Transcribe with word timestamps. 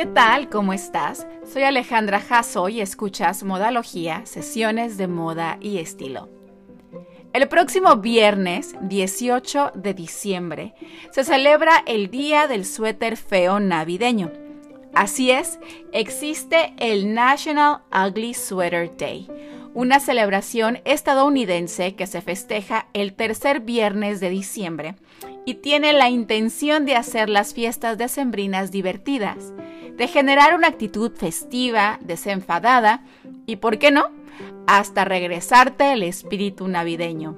¿Qué 0.00 0.06
tal? 0.06 0.48
¿Cómo 0.48 0.72
estás? 0.72 1.26
Soy 1.44 1.64
Alejandra 1.64 2.20
Jasso 2.20 2.70
y 2.70 2.80
escuchas 2.80 3.42
Modalogía, 3.42 4.24
sesiones 4.24 4.96
de 4.96 5.08
moda 5.08 5.58
y 5.60 5.76
estilo. 5.76 6.30
El 7.34 7.46
próximo 7.48 7.96
viernes 7.96 8.74
18 8.80 9.72
de 9.74 9.92
diciembre 9.92 10.74
se 11.10 11.22
celebra 11.22 11.82
el 11.86 12.10
Día 12.10 12.48
del 12.48 12.64
Suéter 12.64 13.18
Feo 13.18 13.60
Navideño. 13.60 14.32
Así 14.94 15.32
es, 15.32 15.58
existe 15.92 16.72
el 16.78 17.12
National 17.12 17.82
Ugly 17.92 18.32
Sweater 18.32 18.96
Day, 18.96 19.28
una 19.74 20.00
celebración 20.00 20.80
estadounidense 20.86 21.94
que 21.94 22.06
se 22.06 22.22
festeja 22.22 22.86
el 22.94 23.12
tercer 23.12 23.60
viernes 23.60 24.18
de 24.20 24.30
diciembre 24.30 24.94
y 25.44 25.54
tiene 25.54 25.92
la 25.92 26.08
intención 26.08 26.84
de 26.84 26.96
hacer 26.96 27.28
las 27.28 27.54
fiestas 27.54 27.98
decembrinas 27.98 28.70
divertidas, 28.70 29.52
de 29.96 30.08
generar 30.08 30.54
una 30.54 30.68
actitud 30.68 31.12
festiva, 31.12 31.98
desenfadada 32.02 33.04
y, 33.46 33.56
¿por 33.56 33.78
qué 33.78 33.90
no?, 33.90 34.10
hasta 34.66 35.04
regresarte 35.04 35.92
el 35.92 36.02
espíritu 36.02 36.68
navideño. 36.68 37.36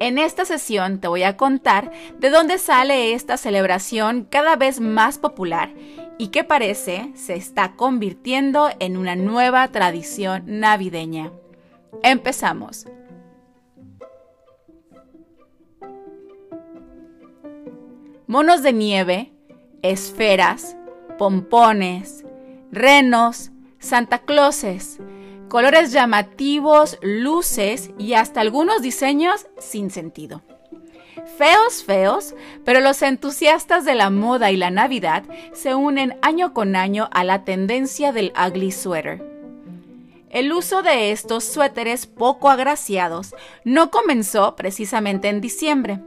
En 0.00 0.18
esta 0.18 0.44
sesión 0.44 1.00
te 1.00 1.08
voy 1.08 1.22
a 1.22 1.36
contar 1.36 1.90
de 2.18 2.30
dónde 2.30 2.58
sale 2.58 3.12
esta 3.12 3.36
celebración 3.36 4.26
cada 4.28 4.56
vez 4.56 4.80
más 4.80 5.18
popular 5.18 5.70
y 6.18 6.28
que 6.28 6.44
parece 6.44 7.12
se 7.14 7.34
está 7.34 7.74
convirtiendo 7.76 8.70
en 8.80 8.96
una 8.96 9.16
nueva 9.16 9.68
tradición 9.68 10.44
navideña. 10.46 11.32
Empezamos. 12.02 12.86
Monos 18.28 18.62
de 18.62 18.74
nieve, 18.74 19.32
esferas, 19.80 20.76
pompones, 21.16 22.26
renos, 22.70 23.52
Santa 23.78 24.18
Clauses, 24.18 24.98
colores 25.48 25.92
llamativos, 25.92 26.98
luces 27.00 27.90
y 27.96 28.12
hasta 28.12 28.42
algunos 28.42 28.82
diseños 28.82 29.46
sin 29.56 29.88
sentido. 29.88 30.42
Feos, 31.38 31.82
feos, 31.82 32.34
pero 32.66 32.80
los 32.80 33.00
entusiastas 33.00 33.86
de 33.86 33.94
la 33.94 34.10
moda 34.10 34.50
y 34.50 34.58
la 34.58 34.70
Navidad 34.70 35.24
se 35.54 35.74
unen 35.74 36.18
año 36.20 36.52
con 36.52 36.76
año 36.76 37.08
a 37.12 37.24
la 37.24 37.44
tendencia 37.44 38.12
del 38.12 38.34
ugly 38.38 38.72
sweater. 38.72 39.24
El 40.28 40.52
uso 40.52 40.82
de 40.82 41.12
estos 41.12 41.44
suéteres 41.44 42.06
poco 42.06 42.50
agraciados 42.50 43.34
no 43.64 43.90
comenzó 43.90 44.54
precisamente 44.54 45.28
en 45.28 45.40
diciembre. 45.40 46.00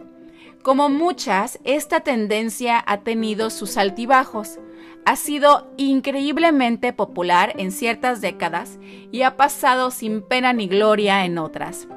Como 0.64 0.90
muchas, 0.90 1.60
esta 1.64 2.02
tendencia 2.02 2.84
ha 2.86 3.02
tenido 3.02 3.50
sus 3.50 3.78
altibajos, 3.78 4.60
ha 5.06 5.16
sido 5.16 5.68
increíblemente 5.78 6.94
popular 6.94 7.54
en 7.58 7.72
ciertas 7.72 8.22
décadas 8.22 8.78
y 9.12 9.24
ha 9.24 9.38
pasado 9.38 9.90
sin 9.90 10.22
pena 10.22 10.54
ni 10.54 10.68
gloria 10.68 11.26
en 11.26 11.40
otras. 11.40 11.88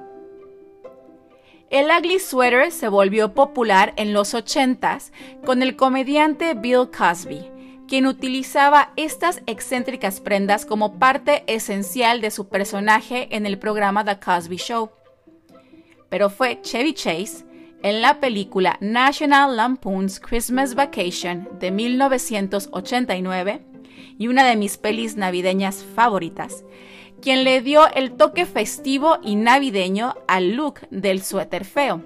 El 1.69 1.89
ugly 1.91 2.19
sweater 2.19 2.71
se 2.71 2.89
volvió 2.89 3.35
popular 3.35 3.93
en 3.97 4.15
los 4.15 4.33
80s 4.33 5.13
con 5.45 5.63
el 5.63 5.77
comediante 5.77 6.55
Bill 6.55 6.89
Cosby, 6.91 7.51
quien 7.87 8.07
utilizaba 8.07 8.93
estas 8.97 9.43
excéntricas 9.47 10.21
prendas 10.21 10.65
como 10.65 10.99
parte 10.99 11.45
esencial 11.47 12.23
de 12.23 12.31
su 12.31 12.49
personaje 12.49 13.29
en 13.31 13.45
el 13.45 13.59
programa 13.59 14.05
The 14.05 14.19
Cosby 14.21 14.57
Show. 14.57 14.91
Pero 16.09 16.31
fue 16.31 16.63
Chevy 16.63 16.95
Chase 16.95 17.45
en 17.85 18.01
la 18.01 18.19
película 18.19 18.79
National 18.81 19.57
Lampoon's 19.57 20.19
Christmas 20.19 20.75
Vacation 20.75 21.47
de 21.61 21.71
1989 21.71 23.61
y 24.19 24.29
una 24.29 24.47
de 24.47 24.57
mis 24.57 24.79
pelis 24.79 25.17
navideñas 25.17 25.85
favoritas, 25.95 26.65
quien 27.21 27.45
le 27.45 27.61
dio 27.61 27.87
el 27.95 28.13
toque 28.13 28.47
festivo 28.47 29.19
y 29.23 29.37
navideño 29.37 30.15
al 30.27 30.53
look 30.53 30.89
del 30.91 31.23
suéter 31.23 31.67
feo. 31.67 32.01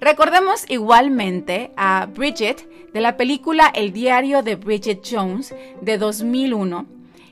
Recordemos 0.00 0.68
igualmente 0.68 1.70
a 1.76 2.06
Bridget 2.12 2.68
de 2.92 3.00
la 3.00 3.16
película 3.16 3.70
El 3.72 3.92
diario 3.92 4.42
de 4.42 4.56
Bridget 4.56 5.06
Jones 5.08 5.54
de 5.80 5.98
2001 5.98 6.86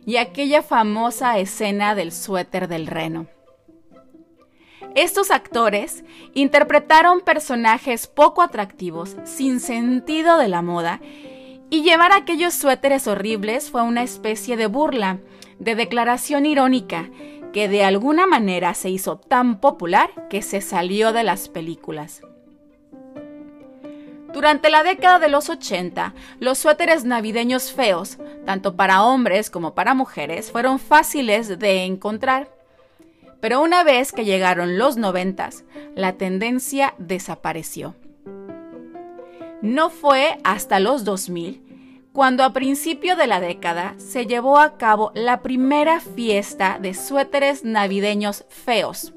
y 0.07 0.19
aquella 0.19 0.63
famosa 0.63 1.41
escena 1.41 1.97
del 1.97 2.13
suéter 2.13 2.69
del 2.69 2.87
reno. 2.87 3.34
Estos 4.95 5.31
actores 5.31 6.05
interpretaron 6.35 7.21
personajes 7.21 8.07
poco 8.07 8.43
atractivos, 8.43 9.17
sin 9.25 9.61
sentido 9.61 10.39
de 10.39 10.49
la 10.49 10.63
moda, 10.63 11.01
y 11.71 11.83
llevar 11.83 12.13
aquellos 12.13 12.55
suéteres 12.55 13.09
horribles 13.09 13.71
fue 13.71 13.83
una 13.83 14.03
especie 14.03 14.57
de 14.57 14.67
burla, 14.67 15.19
de 15.59 15.75
declaración 15.75 16.47
irónica, 16.47 17.11
que 17.53 17.69
de 17.69 17.85
alguna 17.85 18.27
manera 18.27 18.75
se 18.75 18.91
hizo 18.91 19.17
tan 19.17 19.61
popular 19.61 20.11
que 20.29 20.43
se 20.43 20.61
salió 20.61 21.13
de 21.13 21.25
las 21.25 21.49
películas. 21.49 22.23
Durante 24.33 24.69
la 24.69 24.83
década 24.83 25.21
de 25.21 25.29
los 25.29 25.49
80, 25.49 26.13
los 26.41 26.59
suéteres 26.59 27.05
navideños 27.05 27.73
feos, 27.73 28.19
tanto 28.45 28.75
para 28.75 29.05
hombres 29.05 29.49
como 29.49 29.75
para 29.75 29.95
mujeres, 29.95 30.51
fueron 30.51 30.81
fáciles 30.81 31.61
de 31.61 31.85
encontrar. 31.85 32.54
Pero 33.45 33.61
una 33.61 33.85
vez 33.85 34.11
que 34.11 34.25
llegaron 34.25 34.79
los 34.79 34.97
noventas, 34.97 35.65
la 35.95 36.15
tendencia 36.15 36.95
desapareció. 36.97 37.95
No 39.61 39.91
fue 39.91 40.39
hasta 40.45 40.81
los 40.81 41.05
2000 41.05 41.61
cuando 42.15 42.43
a 42.43 42.55
principio 42.55 43.17
de 43.17 43.27
la 43.27 43.41
década 43.41 43.97
se 43.99 44.25
llevó 44.25 44.59
a 44.59 44.79
cabo 44.79 45.13
la 45.15 45.43
primera 45.43 46.01
fiesta 46.01 46.79
de 46.81 46.95
suéteres 46.95 47.65
navideños 47.67 48.47
feos. 48.49 49.13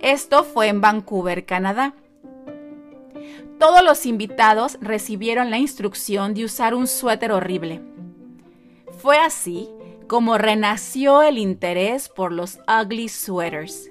Esto 0.00 0.44
fue 0.44 0.68
en 0.68 0.80
Vancouver, 0.80 1.44
Canadá. 1.44 1.92
Todos 3.58 3.84
los 3.84 4.06
invitados 4.06 4.78
recibieron 4.80 5.50
la 5.50 5.58
instrucción 5.58 6.32
de 6.32 6.46
usar 6.46 6.74
un 6.74 6.86
suéter 6.86 7.30
horrible. 7.30 7.82
Fue 9.02 9.18
así 9.18 9.68
como 10.14 10.38
renació 10.38 11.24
el 11.24 11.38
interés 11.38 12.08
por 12.08 12.30
los 12.30 12.60
ugly 12.68 13.08
sweaters. 13.08 13.90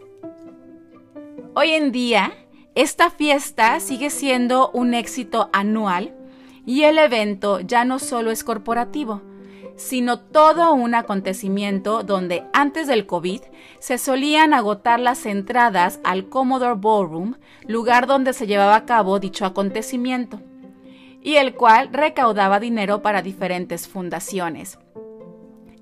Hoy 1.53 1.71
en 1.71 1.91
día, 1.91 2.31
esta 2.75 3.09
fiesta 3.09 3.81
sigue 3.81 4.09
siendo 4.09 4.71
un 4.71 4.93
éxito 4.93 5.49
anual 5.51 6.15
y 6.65 6.83
el 6.83 6.97
evento 6.97 7.59
ya 7.59 7.83
no 7.83 7.99
solo 7.99 8.31
es 8.31 8.45
corporativo, 8.45 9.21
sino 9.75 10.17
todo 10.17 10.71
un 10.71 10.95
acontecimiento 10.95 12.03
donde 12.03 12.45
antes 12.53 12.87
del 12.87 13.05
COVID 13.05 13.41
se 13.79 13.97
solían 13.97 14.53
agotar 14.53 15.01
las 15.01 15.25
entradas 15.25 15.99
al 16.05 16.29
Commodore 16.29 16.79
Ballroom, 16.79 17.35
lugar 17.67 18.07
donde 18.07 18.31
se 18.31 18.47
llevaba 18.47 18.77
a 18.77 18.85
cabo 18.85 19.19
dicho 19.19 19.45
acontecimiento, 19.45 20.39
y 21.21 21.35
el 21.35 21.53
cual 21.53 21.89
recaudaba 21.91 22.61
dinero 22.61 23.01
para 23.01 23.21
diferentes 23.21 23.89
fundaciones. 23.89 24.79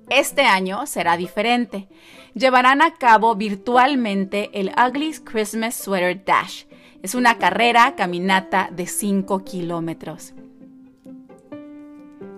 Este 0.08 0.42
año 0.42 0.86
será 0.86 1.16
diferente. 1.16 1.88
Llevarán 2.34 2.82
a 2.82 2.94
cabo 2.94 3.34
virtualmente 3.34 4.50
el 4.52 4.72
Ugly 4.76 5.14
Christmas 5.24 5.74
Sweater 5.74 6.24
Dash. 6.24 6.64
Es 7.02 7.14
una 7.14 7.38
carrera 7.38 7.94
caminata 7.96 8.68
de 8.72 8.86
5 8.86 9.44
kilómetros. 9.44 10.34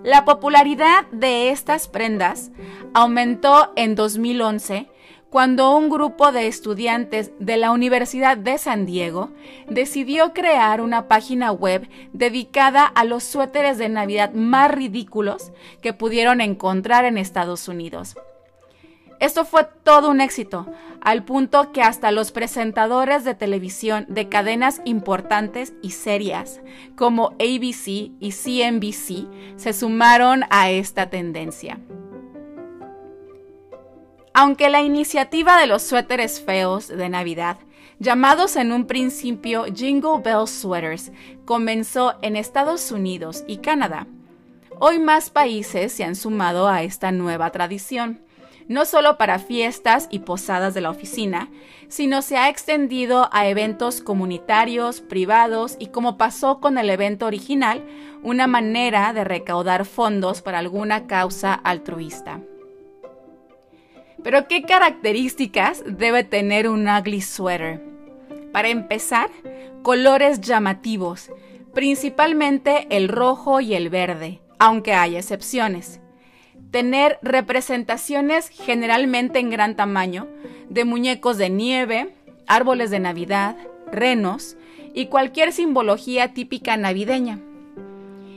La 0.03 0.25
popularidad 0.25 1.07
de 1.13 1.51
estas 1.51 1.89
prendas 1.89 2.51
aumentó 2.93 3.73
en 3.75 3.95
2011 3.95 4.89
cuando 5.35 5.77
un 5.77 5.91
grupo 5.91 6.31
de 6.31 6.47
estudiantes 6.47 7.33
de 7.41 7.57
la 7.57 7.73
Universidad 7.73 8.37
de 8.37 8.57
San 8.57 8.87
Diego 8.87 9.31
decidió 9.69 10.33
crear 10.33 10.81
una 10.81 11.09
página 11.09 11.51
web 11.51 11.89
dedicada 12.13 12.87
a 12.87 13.03
los 13.03 13.25
suéteres 13.25 13.77
de 13.77 13.89
Navidad 13.89 14.33
más 14.33 14.71
ridículos 14.71 15.51
que 15.83 15.93
pudieron 15.93 16.41
encontrar 16.41 17.05
en 17.05 17.19
Estados 17.19 17.67
Unidos. 17.67 18.15
Esto 19.19 19.45
fue 19.45 19.67
todo 19.83 20.09
un 20.09 20.21
éxito, 20.21 20.69
al 21.01 21.25
punto 21.25 21.73
que 21.73 21.83
hasta 21.83 22.13
los 22.13 22.31
presentadores 22.31 23.25
de 23.25 23.35
televisión 23.35 24.07
de 24.09 24.29
cadenas 24.29 24.83
importantes 24.85 25.75
y 25.83 25.91
serias 25.91 26.61
como 26.95 27.31
ABC 27.41 28.13
y 28.21 28.31
CNBC 28.31 29.57
se 29.57 29.73
sumaron 29.73 30.45
a 30.51 30.71
esta 30.71 31.11
tendencia. 31.11 31.81
Aunque 34.37 34.69
la 34.69 34.83
iniciativa 34.83 35.61
de 35.61 35.69
los 35.69 35.85
suéteres 35.85 36.41
feos 36.41 36.89
de 36.89 37.09
Navidad, 37.09 37.57
llamados 38.01 38.57
en 38.57 38.73
un 38.73 38.85
principio 38.89 39.65
Jingle 39.73 40.21
Bell 40.25 40.49
Sweaters, 40.49 41.13
comenzó 41.45 42.17
en 42.21 42.35
Estados 42.35 42.91
Unidos 42.91 43.45
y 43.47 43.59
Canadá, 43.59 44.09
hoy 44.81 44.99
más 44.99 45.31
países 45.31 45.93
se 45.93 46.03
han 46.03 46.17
sumado 46.17 46.67
a 46.67 46.83
esta 46.83 47.13
nueva 47.13 47.51
tradición, 47.51 48.23
no 48.67 48.87
solo 48.87 49.19
para 49.19 49.39
fiestas 49.39 50.09
y 50.11 50.19
posadas 50.19 50.75
de 50.75 50.81
la 50.81 50.91
oficina, 50.91 51.49
sino 51.87 52.21
se 52.21 52.37
ha 52.37 52.49
extendido 52.49 53.29
a 53.31 53.47
eventos 53.47 54.01
comunitarios, 54.01 55.01
privados 55.01 55.77
y 55.79 55.89
como 55.89 56.17
pasó 56.17 56.59
con 56.59 56.77
el 56.77 56.91
evento 56.91 57.27
original, 57.27 57.85
una 58.25 58.49
manera 58.49 59.13
de 59.13 59.23
recaudar 59.23 59.85
fondos 59.85 60.43
para 60.43 60.59
alguna 60.59 61.07
causa 61.07 61.55
altruista. 61.55 62.41
Pero 64.25 64.49
¿qué 64.49 64.63
características 64.63 65.85
debe 65.87 66.25
tener 66.25 66.69
un 66.69 66.89
ugly 66.89 67.21
sweater? 67.21 67.81
Para 68.51 68.69
empezar, 68.69 69.31
colores 69.83 70.41
llamativos, 70.41 71.31
principalmente 71.73 72.89
el 72.91 73.07
rojo 73.07 73.61
y 73.61 73.75
el 73.75 73.89
verde, 73.89 74.41
aunque 74.59 74.95
hay 74.95 75.15
excepciones 75.15 76.01
tener 76.75 77.21
representaciones 77.23 78.49
generalmente 78.49 79.39
en 79.39 79.49
gran 79.49 79.77
tamaño 79.77 80.27
de 80.69 80.85
muñecos 80.85 81.39
de 81.39 81.49
nieve, 81.49 82.13
árboles 82.49 82.91
de 82.91 82.99
Navidad, 82.99 83.57
renos 83.93 84.57
y 84.93 85.07
cualquier 85.07 85.53
simbología 85.53 86.35
típica 86.35 86.77
navideña. 86.77 87.39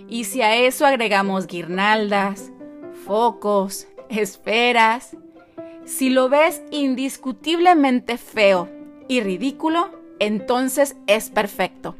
Y 0.07 0.25
si 0.25 0.43
a 0.43 0.55
eso 0.55 0.85
agregamos 0.85 1.47
guirnaldas, 1.47 2.51
focos, 3.07 3.87
esferas, 4.09 5.17
si 5.87 6.11
lo 6.11 6.29
ves 6.29 6.61
indiscutiblemente 6.69 8.19
feo 8.19 8.69
y 9.07 9.21
ridículo, 9.21 9.89
entonces 10.19 10.95
es 11.07 11.31
perfecto. 11.31 11.95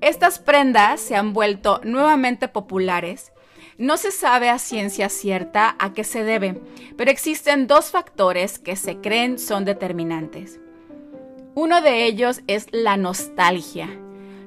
Estas 0.00 0.40
prendas 0.40 1.00
se 1.00 1.14
han 1.14 1.32
vuelto 1.32 1.80
nuevamente 1.84 2.48
populares 2.48 3.30
no 3.78 3.96
se 3.96 4.12
sabe 4.12 4.50
a 4.50 4.58
ciencia 4.58 5.08
cierta 5.08 5.74
a 5.80 5.92
qué 5.92 6.04
se 6.04 6.22
debe, 6.22 6.60
pero 6.96 7.10
existen 7.10 7.66
dos 7.66 7.90
factores 7.90 8.60
que 8.60 8.76
se 8.76 8.98
creen 8.98 9.38
son 9.38 9.64
determinantes. 9.64 10.60
Uno 11.56 11.80
de 11.80 12.04
ellos 12.04 12.42
es 12.46 12.68
la 12.70 12.96
nostalgia, 12.96 13.88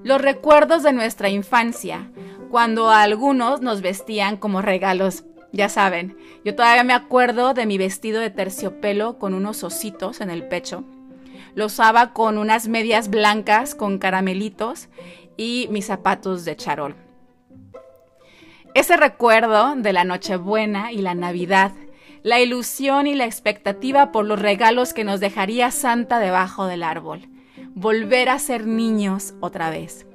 los 0.04 0.22
recuerdos 0.22 0.82
de 0.84 0.94
nuestra 0.94 1.28
infancia, 1.28 2.10
cuando 2.50 2.90
a 2.90 3.02
algunos 3.02 3.60
nos 3.60 3.82
vestían 3.82 4.38
como 4.38 4.62
regalos. 4.62 5.26
Ya 5.52 5.70
saben, 5.70 6.18
yo 6.44 6.56
todavía 6.56 6.84
me 6.84 6.94
acuerdo 6.94 7.54
de 7.54 7.66
mi 7.66 7.78
vestido 7.78 8.20
de 8.20 8.30
terciopelo 8.30 9.18
con 9.18 9.34
unos 9.34 9.64
ositos 9.64 10.22
en 10.22 10.30
el 10.30 10.48
pecho. 10.48 10.84
Lo 11.56 11.68
usaba 11.68 12.14
con 12.14 12.38
unas 12.38 12.68
medias 12.68 13.10
blancas 13.10 13.74
con 13.74 13.98
caramelitos 13.98 14.90
y 15.38 15.68
mis 15.72 15.86
zapatos 15.86 16.46
de 16.46 16.56
charol. 16.56 16.96
Ese 18.74 18.98
recuerdo 18.98 19.76
de 19.76 19.94
la 19.94 20.04
Nochebuena 20.04 20.92
y 20.92 20.98
la 21.00 21.16
Navidad, 21.16 21.72
la 22.22 22.40
ilusión 22.40 23.08
y 23.08 23.16
la 23.16 23.26
expectativa 23.26 24.12
por 24.12 24.26
los 24.26 24.40
regalos 24.40 24.94
que 24.94 25.04
nos 25.04 25.20
dejaría 25.20 25.72
Santa 25.72 26.20
debajo 26.20 26.68
del 26.68 26.84
árbol, 26.84 27.28
volver 27.74 28.30
a 28.30 28.38
ser 28.38 28.68
niños 28.68 29.34
otra 29.40 29.70
vez. 29.70 30.06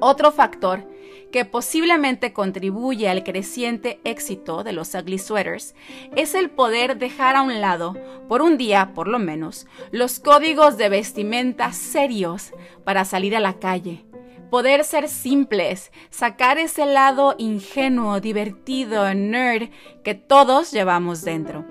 Otro 0.00 0.32
factor 0.32 0.84
que 1.30 1.44
posiblemente 1.44 2.32
contribuye 2.32 3.08
al 3.08 3.24
creciente 3.24 4.00
éxito 4.04 4.64
de 4.64 4.72
los 4.72 4.94
ugly 4.94 5.18
sweaters 5.18 5.74
es 6.16 6.34
el 6.34 6.50
poder 6.50 6.98
dejar 6.98 7.36
a 7.36 7.42
un 7.42 7.60
lado, 7.60 7.96
por 8.28 8.42
un 8.42 8.58
día 8.58 8.92
por 8.94 9.08
lo 9.08 9.18
menos, 9.18 9.66
los 9.90 10.20
códigos 10.20 10.76
de 10.76 10.88
vestimenta 10.88 11.72
serios 11.72 12.52
para 12.84 13.04
salir 13.04 13.36
a 13.36 13.40
la 13.40 13.58
calle, 13.58 14.04
poder 14.50 14.84
ser 14.84 15.08
simples, 15.08 15.92
sacar 16.10 16.58
ese 16.58 16.86
lado 16.86 17.34
ingenuo, 17.38 18.20
divertido, 18.20 19.12
nerd 19.14 19.70
que 20.02 20.14
todos 20.14 20.72
llevamos 20.72 21.22
dentro. 21.22 21.64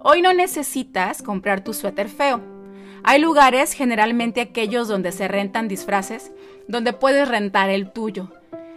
Hoy 0.00 0.22
no 0.22 0.32
necesitas 0.32 1.22
comprar 1.22 1.62
tu 1.62 1.74
suéter 1.74 2.08
feo. 2.08 2.57
Hay 3.08 3.20
lugares, 3.20 3.72
generalmente 3.72 4.42
aquellos 4.42 4.86
donde 4.86 5.12
se 5.12 5.28
rentan 5.28 5.66
disfraces, 5.66 6.30
donde 6.66 6.92
puedes 6.92 7.26
rentar 7.26 7.70
el 7.70 7.90
tuyo. 7.90 8.30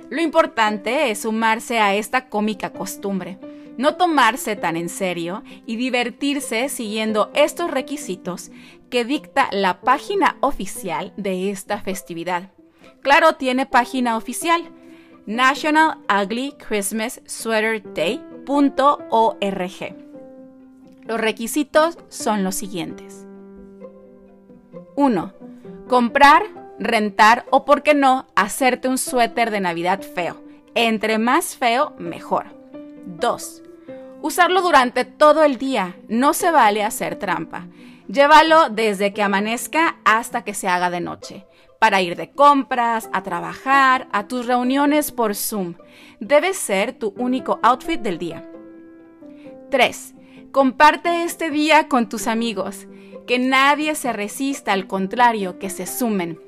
Lo 0.09 0.21
importante 0.21 1.11
es 1.11 1.23
sumarse 1.23 1.79
a 1.79 1.95
esta 1.95 2.29
cómica 2.29 2.71
costumbre 2.71 3.37
no 3.77 3.95
tomarse 3.95 4.55
tan 4.55 4.77
en 4.77 4.89
serio 4.89 5.43
y 5.65 5.75
divertirse 5.75 6.69
siguiendo 6.69 7.31
estos 7.33 7.71
requisitos 7.71 8.51
que 8.91 9.05
dicta 9.05 9.49
la 9.51 9.81
página 9.81 10.37
oficial 10.41 11.13
de 11.17 11.49
esta 11.49 11.79
festividad. 11.79 12.51
Claro, 13.01 13.33
tiene 13.33 13.65
página 13.65 14.17
oficial, 14.17 14.69
National 15.25 15.97
Ugly 16.09 16.53
Christmas 16.67 17.21
Sweater 17.25 17.81
Day.org. 17.93 18.35
Los 21.05 21.19
requisitos 21.19 21.97
son 22.09 22.43
los 22.43 22.55
siguientes. 22.55 23.25
1. 24.95 25.33
Comprar, 25.87 26.43
rentar 26.79 27.45
o, 27.51 27.65
por 27.65 27.83
qué 27.83 27.93
no, 27.93 28.27
hacerte 28.35 28.87
un 28.87 28.97
suéter 28.97 29.51
de 29.51 29.59
Navidad 29.59 30.01
feo. 30.01 30.41
Entre 30.75 31.17
más 31.17 31.55
feo, 31.57 31.93
mejor. 31.97 32.45
2. 33.05 33.63
Usarlo 34.21 34.61
durante 34.61 35.05
todo 35.05 35.43
el 35.43 35.57
día. 35.57 35.95
No 36.07 36.33
se 36.33 36.51
vale 36.51 36.83
hacer 36.83 37.15
trampa. 37.17 37.67
Llévalo 38.07 38.69
desde 38.69 39.13
que 39.13 39.23
amanezca 39.23 39.97
hasta 40.05 40.43
que 40.43 40.53
se 40.53 40.67
haga 40.67 40.89
de 40.89 41.01
noche. 41.01 41.45
Para 41.79 42.01
ir 42.01 42.15
de 42.15 42.29
compras, 42.29 43.09
a 43.11 43.23
trabajar, 43.23 44.07
a 44.11 44.27
tus 44.27 44.45
reuniones 44.45 45.11
por 45.11 45.35
Zoom. 45.35 45.75
Debe 46.19 46.53
ser 46.53 46.93
tu 46.93 47.13
único 47.17 47.59
outfit 47.63 47.99
del 47.99 48.17
día. 48.17 48.47
3. 49.71 50.13
Comparte 50.51 51.23
este 51.23 51.49
día 51.49 51.87
con 51.87 52.09
tus 52.09 52.27
amigos. 52.27 52.87
Que 53.25 53.39
nadie 53.39 53.95
se 53.95 54.11
resista, 54.11 54.73
al 54.73 54.85
contrario, 54.85 55.59
que 55.59 55.69
se 55.69 55.85
sumen. 55.85 56.39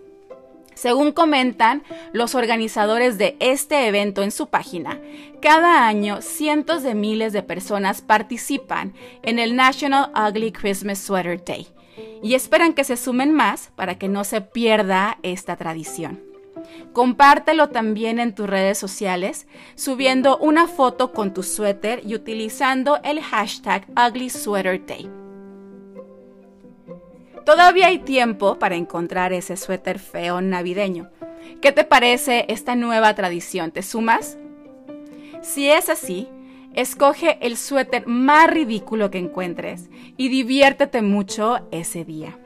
Según 0.73 1.13
comentan 1.13 1.83
los 2.11 2.35
organizadores 2.35 3.17
de 3.17 3.37
este 3.39 3.87
evento 3.87 4.21
en 4.21 4.31
su 4.31 4.47
página, 4.47 4.99
cada 5.41 5.87
año 5.87 6.21
cientos 6.21 6.83
de 6.83 6.95
miles 6.95 7.31
de 7.31 7.43
personas 7.43 8.01
participan 8.01 8.93
en 9.21 9.39
el 9.39 9.55
National 9.55 10.11
Ugly 10.15 10.51
Christmas 10.51 10.99
Sweater 10.99 11.41
Day 11.45 11.67
y 12.21 12.33
esperan 12.33 12.73
que 12.73 12.83
se 12.83 12.97
sumen 12.97 13.31
más 13.31 13.71
para 13.75 13.97
que 13.97 14.09
no 14.09 14.23
se 14.23 14.41
pierda 14.41 15.19
esta 15.21 15.55
tradición. 15.55 16.32
Compártelo 16.93 17.69
también 17.69 18.19
en 18.19 18.35
tus 18.35 18.47
redes 18.47 18.77
sociales, 18.77 19.47
subiendo 19.75 20.37
una 20.37 20.67
foto 20.67 21.11
con 21.11 21.33
tu 21.33 21.43
suéter 21.43 22.01
y 22.05 22.15
utilizando 22.15 22.99
el 23.03 23.21
hashtag 23.21 23.85
Ugly 23.97 24.29
Sweater 24.29 24.85
Day. 24.85 25.09
Todavía 27.45 27.87
hay 27.87 27.99
tiempo 27.99 28.57
para 28.57 28.75
encontrar 28.75 29.33
ese 29.33 29.57
suéter 29.57 29.99
feo 29.99 30.39
navideño. 30.39 31.09
¿Qué 31.61 31.71
te 31.71 31.83
parece 31.83 32.45
esta 32.47 32.75
nueva 32.75 33.13
tradición? 33.15 33.71
¿Te 33.71 33.81
sumas? 33.81 34.37
Si 35.41 35.69
es 35.69 35.89
así, 35.89 36.29
escoge 36.73 37.37
el 37.41 37.57
suéter 37.57 38.07
más 38.07 38.49
ridículo 38.49 39.11
que 39.11 39.17
encuentres 39.17 39.89
y 40.15 40.29
diviértete 40.29 41.01
mucho 41.01 41.67
ese 41.71 42.05
día. 42.05 42.37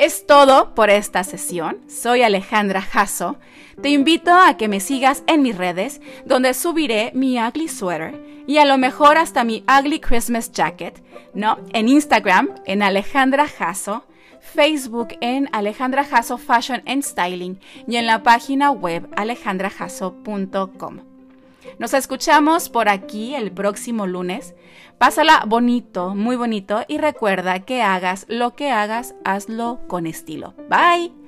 Es 0.00 0.26
todo 0.26 0.74
por 0.74 0.88
esta 0.88 1.24
sesión. 1.24 1.76
Soy 1.86 2.22
Alejandra 2.22 2.80
Jasso. 2.80 3.36
Te 3.82 3.90
invito 3.90 4.32
a 4.32 4.56
que 4.56 4.66
me 4.66 4.80
sigas 4.80 5.22
en 5.26 5.42
mis 5.42 5.58
redes, 5.58 6.00
donde 6.24 6.54
subiré 6.54 7.12
mi 7.14 7.38
ugly 7.38 7.68
sweater 7.68 8.18
y 8.46 8.56
a 8.56 8.64
lo 8.64 8.78
mejor 8.78 9.18
hasta 9.18 9.44
mi 9.44 9.62
ugly 9.68 10.00
Christmas 10.00 10.52
jacket, 10.52 11.02
¿no? 11.34 11.58
En 11.74 11.86
Instagram, 11.86 12.48
en 12.64 12.82
Alejandra 12.82 13.46
Jasso, 13.46 14.06
Facebook 14.40 15.08
en 15.20 15.50
Alejandra 15.52 16.02
Jasso 16.02 16.38
Fashion 16.38 16.82
and 16.86 17.02
Styling 17.02 17.60
y 17.86 17.96
en 17.96 18.06
la 18.06 18.22
página 18.22 18.70
web 18.70 19.06
alejandrajasso.com. 19.16 21.09
Nos 21.78 21.94
escuchamos 21.94 22.68
por 22.68 22.88
aquí 22.88 23.34
el 23.34 23.52
próximo 23.52 24.06
lunes. 24.06 24.54
Pásala 24.98 25.44
bonito, 25.46 26.14
muy 26.14 26.36
bonito 26.36 26.84
y 26.88 26.98
recuerda 26.98 27.60
que 27.60 27.82
hagas 27.82 28.26
lo 28.28 28.54
que 28.54 28.70
hagas, 28.70 29.14
hazlo 29.24 29.80
con 29.88 30.06
estilo. 30.06 30.54
Bye. 30.68 31.19